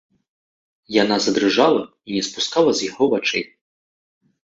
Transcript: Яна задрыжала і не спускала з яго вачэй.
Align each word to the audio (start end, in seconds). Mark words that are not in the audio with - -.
Яна 1.03 1.17
задрыжала 1.25 1.83
і 2.11 2.15
не 2.15 2.23
спускала 2.29 2.71
з 2.79 2.89
яго 2.89 3.05
вачэй. 3.13 3.45